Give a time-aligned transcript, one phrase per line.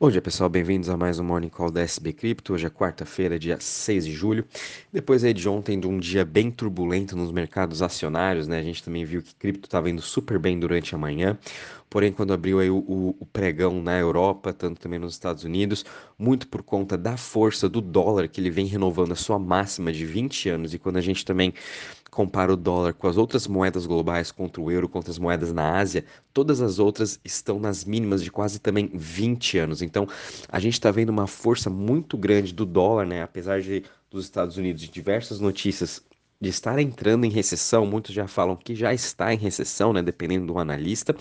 [0.00, 2.52] Bom dia pessoal, bem-vindos a mais um Morning Call da SB Cripto.
[2.54, 4.44] Hoje é quarta-feira, dia 6 de julho.
[4.92, 8.60] Depois aí de ontem, de um dia bem turbulento nos mercados acionários, né?
[8.60, 11.36] A gente também viu que cripto estava indo super bem durante a manhã.
[11.90, 15.84] Porém, quando abriu aí o, o, o, pregão na Europa, tanto também nos Estados Unidos,
[16.18, 20.04] muito por conta da força do dólar, que ele vem renovando a sua máxima de
[20.04, 21.52] 20 anos, e quando a gente também
[22.10, 25.78] compara o dólar com as outras moedas globais, contra o euro, contra as moedas na
[25.78, 29.82] Ásia, todas as outras estão nas mínimas de quase também 20 anos.
[29.82, 30.06] Então,
[30.48, 33.22] a gente está vendo uma força muito grande do dólar, né?
[33.22, 36.02] Apesar de dos Estados Unidos de diversas notícias
[36.40, 40.46] de estar entrando em recessão, muitos já falam que já está em recessão, né, dependendo
[40.46, 41.14] do analista.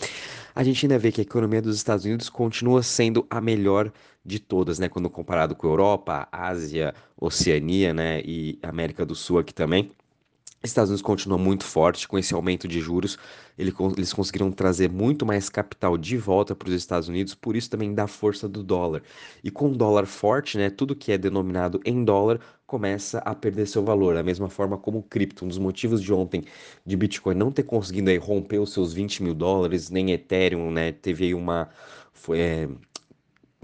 [0.54, 3.92] A gente ainda vê que a economia dos Estados Unidos continua sendo a melhor
[4.24, 9.54] de todas, né, quando comparado com Europa, Ásia, Oceania, né, e América do Sul aqui
[9.54, 9.92] também.
[10.64, 13.18] Estados Unidos continua muito forte com esse aumento de juros.
[13.58, 17.94] eles conseguiram trazer muito mais capital de volta para os Estados Unidos, por isso também
[17.94, 19.04] dá força do dólar.
[19.44, 23.68] E com o dólar forte, né, tudo que é denominado em dólar começa a perder
[23.68, 24.16] seu valor.
[24.16, 25.46] Da mesma forma como o cripto.
[25.46, 26.44] Um dos motivos de ontem
[26.86, 30.92] de Bitcoin não ter conseguido aí, romper os seus 20 mil dólares, nem Ethereum, né,
[30.92, 31.70] teve aí uma.
[32.14, 32.70] Foi, é,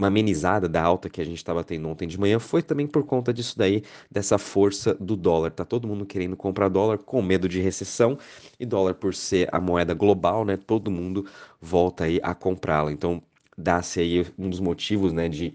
[0.03, 3.03] uma amenizada da alta que a gente estava tendo ontem de manhã foi também por
[3.05, 5.51] conta disso daí, dessa força do dólar.
[5.51, 8.17] Tá todo mundo querendo comprar dólar com medo de recessão
[8.59, 10.57] e dólar por ser a moeda global, né?
[10.57, 11.25] Todo mundo
[11.61, 12.91] volta aí a comprá-la.
[12.91, 13.21] Então,
[13.57, 15.53] dá-se aí um dos motivos, né, de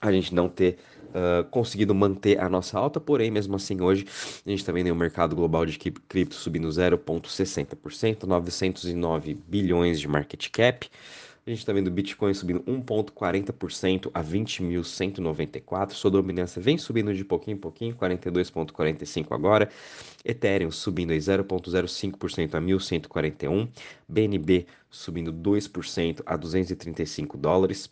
[0.00, 0.78] a gente não ter
[1.10, 4.06] uh, conseguido manter a nossa alta, porém, mesmo assim, hoje
[4.44, 10.48] a gente também tem o mercado global de cripto subindo 0,60%, 909 bilhões de market
[10.50, 10.88] cap.
[11.50, 15.94] A gente está vendo o Bitcoin subindo 1,40% a 20.194.
[15.94, 19.68] Sua dominância vem subindo de pouquinho em pouquinho, 42,45 agora.
[20.24, 23.68] Ethereum subindo 0,05% a 1.141.
[24.08, 27.90] BNB subindo 2% a 235 dólares.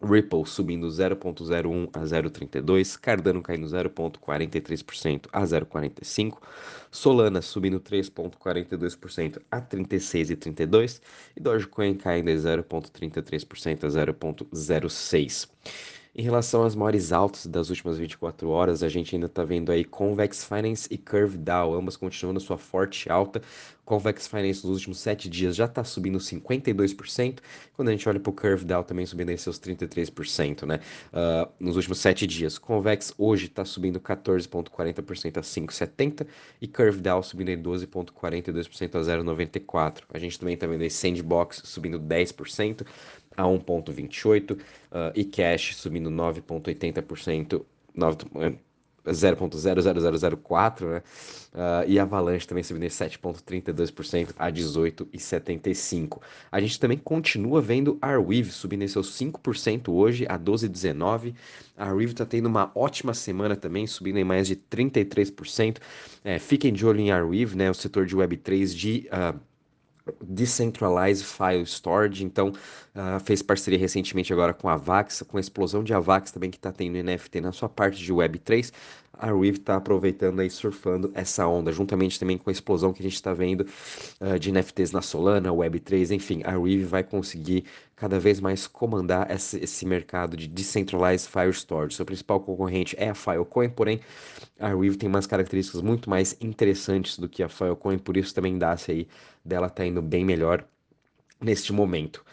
[0.00, 6.38] Ripple subindo 0,01 a 0,32, Cardano caindo 0,43% a 0,45,
[6.90, 11.00] Solana subindo 3,42% a 36,32
[11.34, 15.48] e Dogecoin caindo 0,33% a 0,06.
[16.16, 19.84] Em relação às maiores altas das últimas 24 horas, a gente ainda está vendo aí
[19.84, 23.42] Convex Finance e Curve Dow, ambas continuando sua forte alta.
[23.84, 27.40] Convex Finance nos últimos 7 dias já está subindo 52%,
[27.74, 30.80] quando a gente olha para o Curve Dow também subindo aí seus 33%, né?
[31.12, 32.58] Uh, nos últimos 7 dias.
[32.58, 36.26] Convex hoje está subindo 14,40% a 5,70
[36.62, 40.02] e Curve Dow subindo em 12,42% a 0,94.
[40.14, 42.86] A gente também está vendo aí Sandbox subindo 10%,
[43.36, 44.58] a 1,28% uh,
[45.14, 47.64] e cash subindo 9,80%,
[49.12, 51.02] 0,00004, né?
[51.52, 56.18] Uh, e Avalanche também subindo 7,32% a 18,75%.
[56.50, 61.34] A gente também continua vendo a Arweave subindo seus 5% hoje a 12,19%.
[61.76, 65.76] A Arweave está tendo uma ótima semana também, subindo em mais de 33%.
[66.24, 67.70] É, fiquem de olho em Arweave, né?
[67.70, 69.08] O setor de Web3 de...
[69.12, 69.38] Uh,
[70.22, 72.52] Decentralized File Storage, então
[72.94, 76.56] uh, fez parceria recentemente agora com a Vax, com a explosão de Avax também que
[76.56, 78.72] está tendo NFT na sua parte de Web3,
[79.18, 83.04] a Riv está aproveitando e surfando essa onda, juntamente também com a explosão que a
[83.04, 83.66] gente está vendo
[84.20, 87.64] uh, de NFTs na Solana, Web3, enfim, a Riv vai conseguir
[87.96, 91.94] cada vez mais comandar esse, esse, mercado de Decentralized File Storage.
[91.94, 94.00] Seu principal concorrente é a Filecoin, porém
[94.58, 98.58] a Riv tem umas características muito mais interessantes do que a Filecoin, por isso também
[98.58, 99.08] dá-se aí
[99.44, 100.64] dela tá indo bem melhor
[101.40, 102.24] neste momento.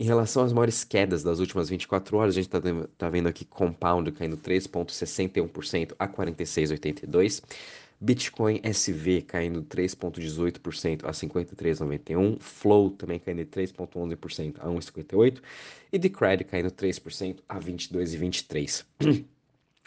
[0.00, 2.58] Em relação às maiores quedas das últimas 24 horas, a gente está
[2.96, 7.44] tá vendo aqui Compound caindo 3,61% a 46,82%.
[8.00, 12.40] Bitcoin SV caindo 3,18% a 53,91%.
[12.40, 15.42] Flow também caindo 3,11% a 1,58%.
[15.92, 18.86] E Decred caindo 3% a 22,23%.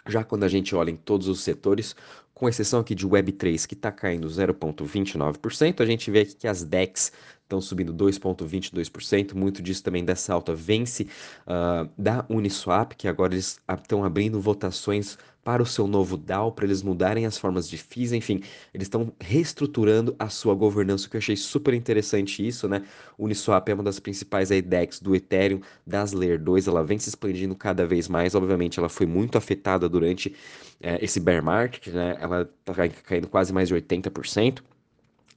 [0.08, 1.96] Já quando a gente olha em todos os setores,
[2.34, 6.64] com exceção aqui de Web3, que está caindo 0,29%, a gente vê aqui que as
[6.64, 7.12] DEX
[7.44, 9.34] estão subindo 2,22%.
[9.36, 11.08] Muito disso também dessa alta vence
[11.46, 16.66] uh, da Uniswap, que agora eles estão abrindo votações para o seu novo DAO, para
[16.66, 18.42] eles mudarem as formas de FIIs, enfim,
[18.74, 22.84] eles estão reestruturando a sua governança, o que eu achei super interessante isso, né?
[23.20, 27.56] Uniswap é uma das principais DEX do Ethereum, das Layer 2, ela vem se expandindo
[27.56, 30.34] cada vez mais, obviamente ela foi muito afetada durante
[30.82, 32.18] é, esse bear market, né?
[32.24, 32.74] Ela está
[33.04, 34.62] caindo quase mais de 80%.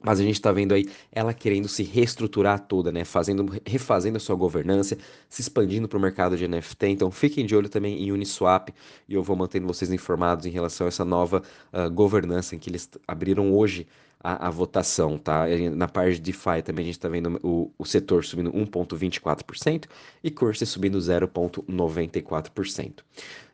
[0.02, 3.04] Mas a gente está vendo aí ela querendo se reestruturar toda, né?
[3.04, 4.96] Fazendo, refazendo a sua governança,
[5.28, 6.86] se expandindo para o mercado de NFT.
[6.88, 8.68] Então fiquem de olho também em Uniswap
[9.08, 11.42] e eu vou mantendo vocês informados em relação a essa nova
[11.72, 13.86] uh, governança que eles abriram hoje
[14.26, 15.44] a, a votação, tá?
[15.73, 19.84] Na parte de DeFi também a gente está vendo o, o setor subindo 1,24%
[20.25, 23.05] e Curse subindo 0,94%.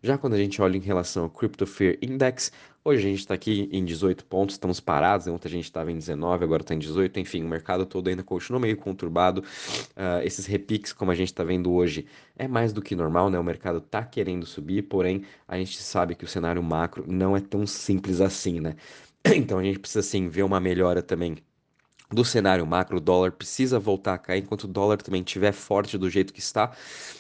[0.03, 2.51] Já quando a gente olha em relação ao Crypto Fear Index,
[2.83, 5.95] hoje a gente está aqui em 18 pontos, estamos parados, ontem a gente estava em
[5.95, 9.43] 19, agora está em 18, enfim, o mercado todo ainda continua meio conturbado.
[9.43, 13.39] Uh, esses repiques, como a gente está vendo hoje, é mais do que normal, né?
[13.39, 17.41] O mercado está querendo subir, porém a gente sabe que o cenário macro não é
[17.41, 18.75] tão simples assim, né?
[19.37, 21.37] Então a gente precisa sim ver uma melhora também
[22.13, 25.97] do cenário macro, o dólar precisa voltar a cair, enquanto o dólar também estiver forte
[25.97, 26.73] do jeito que está,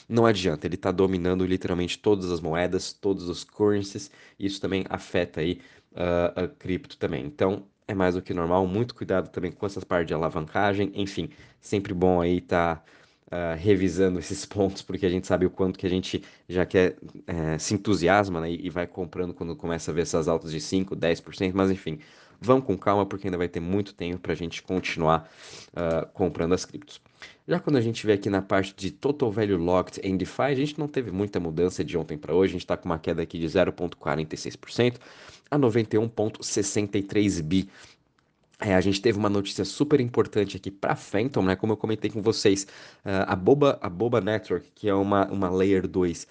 [0.08, 4.84] não adianta, ele está dominando literalmente todas as moedas, todos os currencies, e isso também
[4.90, 5.60] afeta aí
[5.93, 7.25] uh, a cripto também.
[7.25, 11.31] Então, é mais do que normal, muito cuidado também com essas partes de alavancagem, enfim,
[11.60, 12.84] sempre bom aí estar tá,
[13.32, 16.96] uh, revisando esses pontos, porque a gente sabe o quanto que a gente já quer,
[17.02, 20.94] uh, se entusiasma, né, e vai comprando quando começa a ver essas altas de 5,
[20.94, 21.99] 10%, mas enfim,
[22.44, 25.31] Vamos com calma, porque ainda vai ter muito tempo para a gente continuar
[25.69, 27.00] uh, comprando as criptos.
[27.46, 30.55] Já quando a gente vê aqui na parte de Total Value Locked em DeFi, a
[30.55, 33.23] gente não teve muita mudança de ontem para hoje, a gente está com uma queda
[33.23, 34.96] aqui de 0,46%
[35.49, 37.69] a 91,63 bi.
[38.64, 41.56] É, a gente teve uma notícia super importante aqui para Phantom, né?
[41.56, 42.62] Como eu comentei com vocês,
[43.04, 46.26] uh, a Boba, a Boba Network, que é uma, uma Layer 2, uh,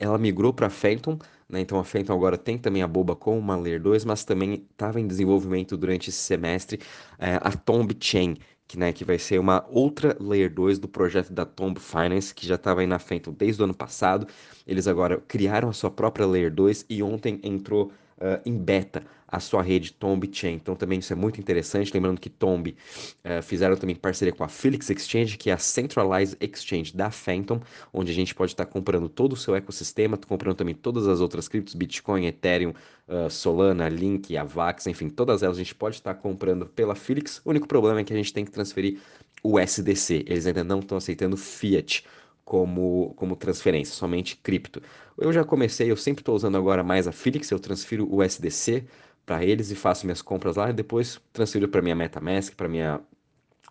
[0.00, 1.60] ela migrou para Phantom, né?
[1.60, 4.98] Então a Phantom agora tem também a Boba com uma Layer 2, mas também estava
[4.98, 6.80] em desenvolvimento durante esse semestre
[7.18, 11.34] é, a Tomb Chain, que, né, que vai ser uma outra Layer 2 do projeto
[11.34, 14.26] da Tomb Finance, que já estava aí na Phantom desde o ano passado.
[14.66, 19.04] Eles agora criaram a sua própria Layer 2 e ontem entrou uh, em beta
[19.34, 20.54] a sua rede Tomb Chain.
[20.54, 22.76] Então também isso é muito interessante, lembrando que Tomb
[23.24, 27.60] uh, fizeram também parceria com a Felix Exchange, que é a Centralized Exchange da Phantom,
[27.92, 31.48] onde a gente pode estar comprando todo o seu ecossistema, comprando também todas as outras
[31.48, 32.72] criptos, Bitcoin, Ethereum,
[33.08, 37.40] uh, Solana, Link, Avax, enfim, todas elas a gente pode estar comprando pela Felix.
[37.44, 39.00] O único problema é que a gente tem que transferir
[39.42, 40.24] o SDC.
[40.26, 42.04] Eles ainda não estão aceitando Fiat
[42.44, 44.82] como, como transferência, somente cripto.
[45.18, 48.84] Eu já comecei, eu sempre estou usando agora mais a Felix, eu transfiro o SDC
[49.24, 53.00] para eles e faço minhas compras lá e depois transfiro para minha MetaMask, para minha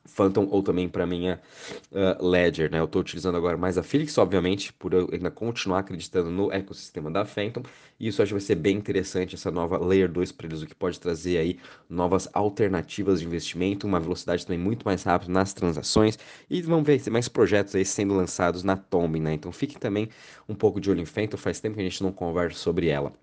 [0.05, 1.41] Phantom ou também para minha
[1.91, 2.79] uh, Ledger, né?
[2.79, 7.09] Eu estou utilizando agora mais a Felix, obviamente, por eu ainda continuar acreditando no ecossistema
[7.09, 7.63] da Phantom,
[7.99, 10.67] e isso acho que vai ser bem interessante, essa nova Layer 2 para eles, o
[10.67, 11.59] que pode trazer aí
[11.89, 17.01] novas alternativas de investimento, uma velocidade também muito mais rápida nas transações, e vamos ver
[17.09, 19.33] mais projetos aí sendo lançados na Tomb, né?
[19.33, 20.09] Então fique também
[20.49, 23.13] um pouco de olho em Phantom, faz tempo que a gente não conversa sobre ela.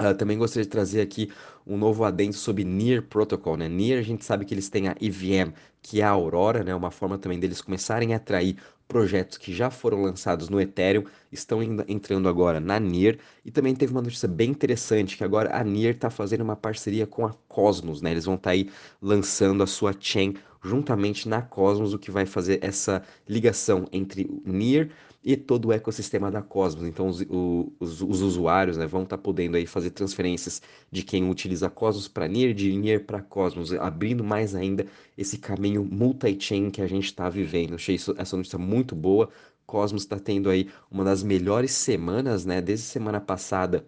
[0.00, 1.30] Uh, também gostaria de trazer aqui
[1.66, 3.68] um novo adendo sobre Near Protocol, né?
[3.68, 5.52] Near a gente sabe que eles têm a EVM,
[5.82, 6.74] que é a Aurora, né?
[6.74, 8.56] Uma forma também deles começarem a atrair
[8.88, 13.92] projetos que já foram lançados no Ethereum, estão entrando agora na Near, e também teve
[13.92, 18.00] uma notícia bem interessante, que agora a Near está fazendo uma parceria com a Cosmos,
[18.00, 18.10] né?
[18.10, 18.70] Eles vão estar tá aí
[19.02, 24.88] lançando a sua chain juntamente na Cosmos, o que vai fazer essa ligação entre Near
[25.22, 26.86] e todo o ecossistema da Cosmos.
[26.86, 27.20] Então, os,
[27.78, 32.08] os, os usuários né, vão estar tá podendo aí fazer transferências de quem utiliza Cosmos
[32.08, 34.86] para NIR, de NIR para Cosmos, abrindo mais ainda
[35.16, 37.74] esse caminho multi-chain que a gente está vivendo.
[37.74, 39.28] achei isso, essa notícia muito boa.
[39.66, 42.60] Cosmos está tendo aí uma das melhores semanas, né?
[42.60, 43.86] Desde semana passada,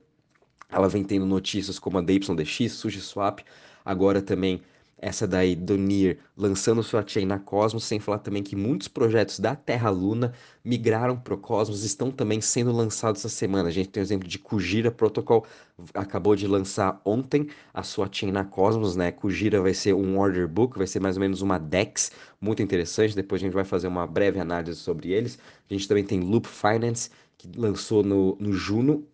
[0.69, 3.43] ela vem tendo notícias como a DYDX, SushiSwap,
[3.85, 4.63] agora também
[5.03, 9.41] essa daí do Nier lançando sua chain na Cosmos, sem falar também que muitos projetos
[9.41, 10.33] da Terra Luna
[10.65, 13.69] migraram para o Cosmos, estão também sendo lançados essa semana.
[13.69, 15.45] A gente tem o exemplo de Kujira Protocol,
[15.93, 19.11] acabou de lançar ontem a sua chain na Cosmos, né?
[19.11, 23.17] Kujira vai ser um order book, vai ser mais ou menos uma DEX, muito interessante.
[23.17, 25.37] Depois a gente vai fazer uma breve análise sobre eles.
[25.69, 29.05] A gente também tem Loop Finance, que lançou no, no Juno.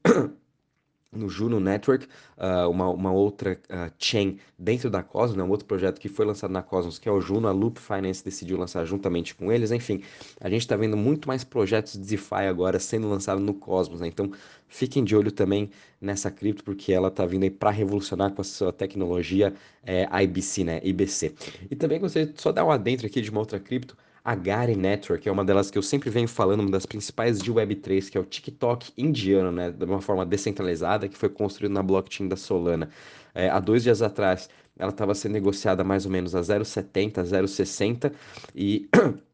[1.11, 5.67] No Juno Network, uh, uma, uma outra uh, chain dentro da Cosmos, né, um outro
[5.67, 8.85] projeto que foi lançado na Cosmos, que é o Juno, a Loop Finance decidiu lançar
[8.85, 10.03] juntamente com eles, enfim,
[10.41, 14.09] a gente está vendo muito mais projetos de DeFi agora sendo lançados no Cosmos, né,
[14.09, 14.31] então
[14.69, 18.45] fiquem de olho também nessa cripto, porque ela está vindo aí para revolucionar com a
[18.45, 21.35] sua tecnologia é, IBC, né, IBC.
[21.71, 23.97] E também gostaria de só dar um adentro aqui de uma outra cripto,
[24.29, 27.51] a Gary Network é uma delas que eu sempre venho falando, uma das principais de
[27.51, 29.71] Web3, que é o TikTok indiano, né?
[29.71, 32.91] De uma forma descentralizada, que foi construído na blockchain da Solana.
[33.35, 38.13] É, há dois dias atrás, ela estava sendo negociada mais ou menos a 0,70, 0,60
[38.55, 38.87] e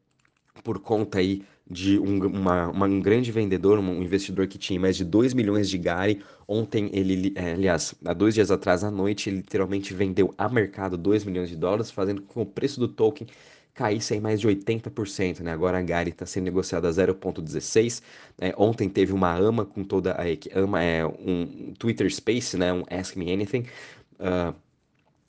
[0.63, 4.95] por conta aí de um, uma, uma, um grande vendedor, um investidor que tinha mais
[4.95, 6.21] de 2 milhões de Gary.
[6.47, 10.95] Ontem, ele, é, aliás, há dois dias atrás à noite, ele literalmente vendeu a mercado
[10.95, 13.27] 2 milhões de dólares, fazendo com que o preço do token
[13.75, 15.51] caísse em mais de 80%, né?
[15.51, 18.01] Agora a Gary está sendo negociada a 0,16.
[18.39, 22.73] É, ontem teve uma AMA com toda a AMA é um Twitter Space, né?
[22.73, 23.65] Um Ask Me Anything.
[24.17, 24.55] Uh,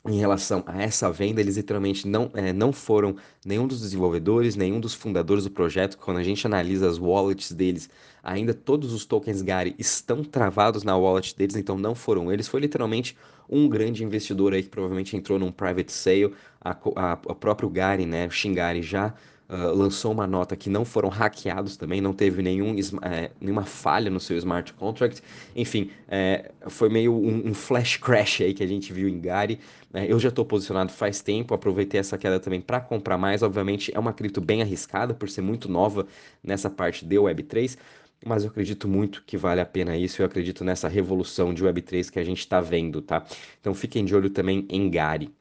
[0.09, 4.81] em relação a essa venda, eles literalmente não, é, não foram nenhum dos desenvolvedores, nenhum
[4.81, 5.99] dos fundadores do projeto.
[5.99, 7.89] Quando a gente analisa as wallets deles,
[8.23, 12.49] ainda todos os tokens Gari estão travados na wallet deles, então não foram eles.
[12.49, 13.17] Foi literalmente
[13.49, 16.35] um grande investidor aí que provavelmente entrou num private sale.
[16.61, 19.15] A, a, a próprio Gary, né, o Shingari já
[19.49, 24.11] Uh, lançou uma nota que não foram hackeados também, não teve nenhum, é, nenhuma falha
[24.11, 25.23] no seu smart contract.
[25.55, 29.61] Enfim, é, foi meio um, um, flash crash aí que a gente viu em Gary.
[29.95, 33.43] É, eu já estou posicionado faz tempo, aproveitei essa queda também para comprar mais.
[33.45, 36.09] Obviamente é uma cripto bem arriscada por ser muito nova
[36.43, 37.79] nessa parte de Web3.
[38.25, 40.23] Mas eu acredito muito que vale a pena isso.
[40.23, 43.25] Eu acredito nessa revolução de Web3 que a gente está vendo, tá?
[43.61, 45.33] Então fiquem de olho também em Gary.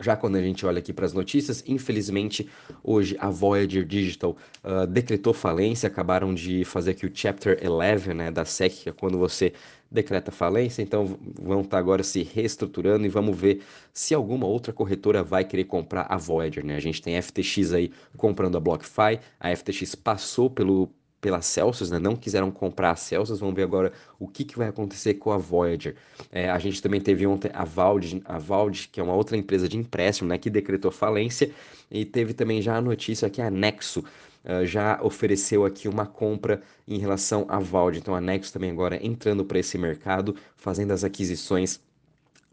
[0.00, 2.48] Já quando a gente olha aqui para as notícias, infelizmente
[2.84, 8.30] hoje a Voyager Digital uh, decretou falência, acabaram de fazer aqui o Chapter 11 né,
[8.30, 9.52] da SEC, que é quando você
[9.90, 13.60] decreta falência, então vão estar tá agora se reestruturando e vamos ver
[13.92, 16.64] se alguma outra corretora vai querer comprar a Voyager.
[16.64, 16.76] Né?
[16.76, 20.88] A gente tem FTX aí comprando a BlockFi, a FTX passou pelo,
[21.20, 21.98] pela Celsius, né?
[21.98, 25.36] não quiseram comprar a Celsius, vamos ver agora o que, que vai acontecer com a
[25.36, 25.96] Voyager.
[26.30, 29.68] É, a gente também teve ontem a Vald, a Vald, que é uma outra empresa
[29.68, 31.50] de empréstimo, né, que decretou falência,
[31.90, 34.00] e teve também já a notícia que a Nexo
[34.44, 39.04] uh, já ofereceu aqui uma compra em relação à Vald, então a Nexo também agora
[39.04, 41.80] entrando para esse mercado, fazendo as aquisições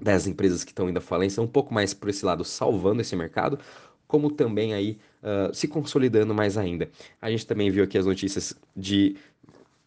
[0.01, 3.15] das empresas que estão indo à falência, um pouco mais por esse lado, salvando esse
[3.15, 3.59] mercado,
[4.07, 6.89] como também aí uh, se consolidando mais ainda.
[7.21, 9.15] A gente também viu aqui as notícias de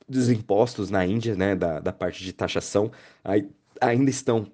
[0.09, 2.91] dos impostos na Índia, né, da, da parte de taxação,
[3.23, 3.47] aí,
[3.81, 4.47] ainda estão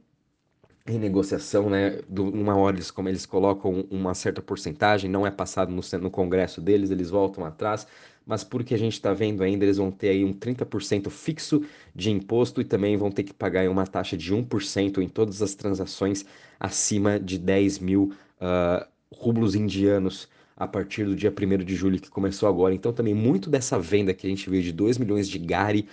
[0.87, 5.31] em negociação, né, do, uma hora eles, como eles colocam uma certa porcentagem, não é
[5.31, 7.87] passado no, no congresso deles, eles voltam atrás,
[8.27, 11.63] mas porque a gente está vendo ainda, eles vão ter aí um 30% fixo
[11.95, 15.55] de imposto e também vão ter que pagar uma taxa de 1% em todas as
[15.55, 16.25] transações
[16.59, 22.09] acima de 10 mil uh, rublos indianos a partir do dia 1 de julho, que
[22.09, 22.75] começou agora.
[22.75, 25.89] Então, também muito dessa venda que a gente viu de 2 milhões de Gari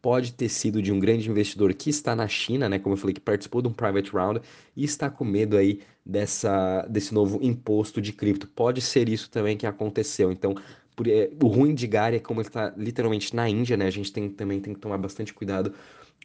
[0.00, 3.12] pode ter sido de um grande investidor que está na China, né, como eu falei,
[3.12, 4.40] que participou de um private round
[4.76, 8.46] e está com medo aí dessa, desse novo imposto de cripto.
[8.46, 10.30] Pode ser isso também que aconteceu.
[10.30, 10.54] Então,
[10.94, 13.86] por, é, o ruim de Gari é como ele está literalmente na Índia, né?
[13.86, 15.74] A gente tem, também tem que tomar bastante cuidado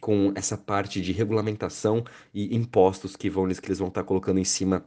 [0.00, 4.44] com essa parte de regulamentação e impostos que, vão, que eles vão estar colocando em
[4.44, 4.84] cima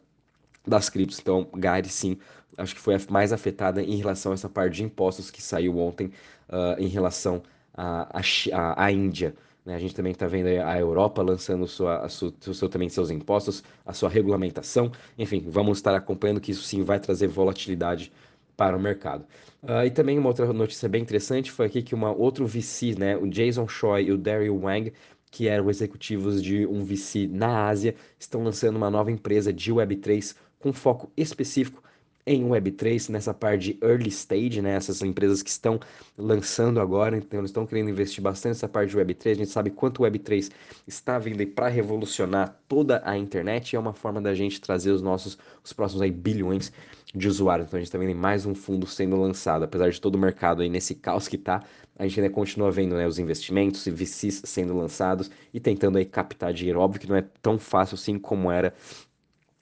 [0.67, 1.19] das criptos.
[1.19, 2.17] Então, Gary, sim,
[2.57, 5.77] acho que foi a mais afetada em relação a essa parte de impostos que saiu
[5.77, 6.11] ontem
[6.49, 7.41] uh, em relação
[7.73, 8.21] à
[8.53, 9.35] a, a, Índia.
[9.65, 9.75] Né?
[9.75, 14.09] A gente também está vendo a Europa lançando sua, seu, também seus impostos, a sua
[14.09, 14.91] regulamentação.
[15.17, 18.11] Enfim, vamos estar acompanhando que isso sim vai trazer volatilidade
[18.55, 19.25] para o mercado.
[19.61, 23.17] Uh, e também uma outra notícia bem interessante foi aqui que uma outro VC, né,
[23.17, 24.93] o Jason Choi e o Daryl Wang,
[25.31, 30.33] que eram executivos de um VC na Ásia, estão lançando uma nova empresa de Web3
[30.65, 31.83] com foco específico
[32.25, 34.71] em Web3, nessa parte de early stage, né?
[34.71, 35.79] Essas empresas que estão
[36.17, 39.29] lançando agora, então eles estão querendo investir bastante nessa parte de Web3.
[39.29, 40.49] A gente sabe quanto o Web3
[40.87, 45.03] está vindo para revolucionar toda a internet e é uma forma da gente trazer os
[45.03, 46.73] nossos, os próximos aí bilhões
[47.13, 47.67] de usuários.
[47.67, 50.63] Então a gente está vendo mais um fundo sendo lançado, apesar de todo o mercado
[50.63, 51.63] aí nesse caos que está,
[51.95, 56.05] a gente ainda continua vendo né, os investimentos e VCs sendo lançados e tentando aí
[56.05, 56.79] captar dinheiro.
[56.79, 58.73] Óbvio que não é tão fácil assim como era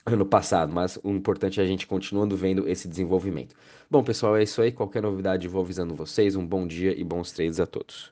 [0.06, 3.56] ano passado, mas o importante é a gente continuando vendo esse desenvolvimento.
[3.90, 4.72] Bom, pessoal, é isso aí.
[4.72, 6.36] Qualquer novidade vou avisando vocês.
[6.36, 8.12] Um bom dia e bons trades a todos.